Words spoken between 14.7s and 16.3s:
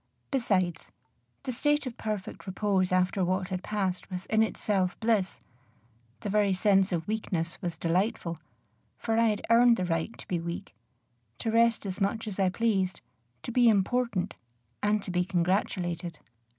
and to be congratulated.